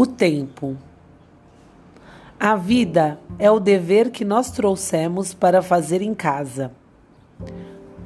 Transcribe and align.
O 0.00 0.06
tempo. 0.06 0.76
A 2.38 2.54
vida 2.54 3.18
é 3.36 3.50
o 3.50 3.58
dever 3.58 4.12
que 4.12 4.24
nós 4.24 4.48
trouxemos 4.52 5.34
para 5.34 5.60
fazer 5.60 6.02
em 6.02 6.14
casa. 6.14 6.70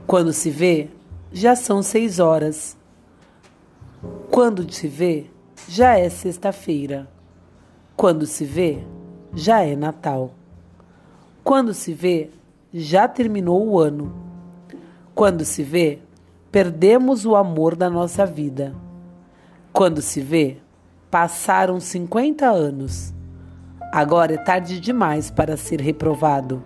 Quando 0.07 0.33
se 0.33 0.49
vê, 0.49 0.89
já 1.31 1.55
são 1.55 1.83
seis 1.83 2.19
horas. 2.19 2.79
Quando 4.31 4.73
se 4.73 4.89
vê, 4.89 5.27
já 5.69 5.99
é 5.99 6.09
sexta-feira. 6.09 7.07
Quando 7.95 8.25
se 8.25 8.47
vê, 8.47 8.79
já 9.35 9.61
é 9.61 9.77
Natal. 9.77 10.33
Quando 11.45 11.75
se 11.75 11.93
vê, 11.93 12.31
já 12.73 13.07
terminou 13.07 13.69
o 13.69 13.79
ano. 13.79 14.15
Quando 15.15 15.45
se 15.45 15.63
vê, 15.63 15.99
perdemos 16.51 17.27
o 17.27 17.37
amor 17.37 17.77
da 17.77 17.91
nossa 17.91 18.25
vida. 18.25 18.75
Quando 19.75 20.01
se 20.01 20.23
vê, 20.23 20.57
passaram 21.13 21.79
50 21.79 22.47
anos. 22.47 23.13
Agora 23.93 24.33
é 24.33 24.39
tarde 24.39 24.81
demais 24.81 25.31
para 25.31 25.59
ser 25.59 25.79
reprovado. 25.79 26.65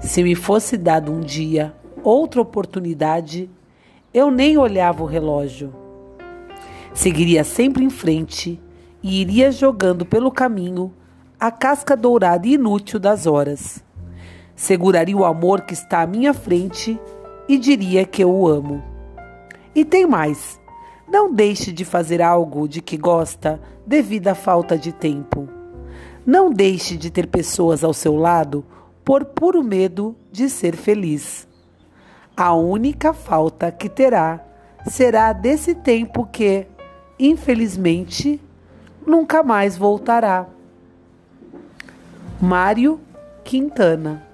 Se 0.00 0.22
me 0.22 0.36
fosse 0.36 0.76
dado 0.76 1.10
um 1.10 1.18
dia, 1.18 1.74
outra 2.04 2.40
oportunidade, 2.40 3.50
eu 4.14 4.30
nem 4.30 4.56
olhava 4.56 5.02
o 5.02 5.06
relógio. 5.06 5.74
Seguiria 6.94 7.42
sempre 7.42 7.82
em 7.82 7.90
frente 7.90 8.62
e 9.02 9.20
iria 9.20 9.50
jogando 9.50 10.06
pelo 10.06 10.30
caminho 10.30 10.94
a 11.40 11.50
casca 11.50 11.96
dourada 11.96 12.46
e 12.46 12.52
inútil 12.52 13.00
das 13.00 13.26
horas. 13.26 13.84
Seguraria 14.54 15.16
o 15.16 15.24
amor 15.24 15.62
que 15.62 15.74
está 15.74 16.02
à 16.02 16.06
minha 16.06 16.32
frente 16.32 16.96
e 17.48 17.58
diria 17.58 18.04
que 18.04 18.22
eu 18.22 18.30
o 18.30 18.46
amo. 18.46 18.80
E 19.74 19.84
tem 19.84 20.06
mais: 20.06 20.61
não 21.12 21.30
deixe 21.30 21.70
de 21.70 21.84
fazer 21.84 22.22
algo 22.22 22.66
de 22.66 22.80
que 22.80 22.96
gosta 22.96 23.60
devido 23.86 24.28
à 24.28 24.34
falta 24.34 24.78
de 24.78 24.92
tempo. 24.92 25.46
Não 26.24 26.50
deixe 26.50 26.96
de 26.96 27.10
ter 27.10 27.26
pessoas 27.26 27.84
ao 27.84 27.92
seu 27.92 28.16
lado 28.16 28.64
por 29.04 29.26
puro 29.26 29.62
medo 29.62 30.16
de 30.32 30.48
ser 30.48 30.74
feliz. 30.74 31.46
A 32.34 32.54
única 32.54 33.12
falta 33.12 33.70
que 33.70 33.90
terá 33.90 34.42
será 34.88 35.34
desse 35.34 35.74
tempo 35.74 36.24
que, 36.24 36.66
infelizmente, 37.18 38.40
nunca 39.06 39.42
mais 39.42 39.76
voltará. 39.76 40.46
Mário 42.40 42.98
Quintana 43.44 44.26